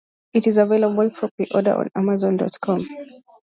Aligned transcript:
It 0.33 0.47
is 0.47 0.57
available 0.57 1.11
for 1.11 1.29
pre-order 1.37 1.73
on 1.77 1.91
amazon 1.95 2.37
dot 2.37 2.57
com. 2.59 2.87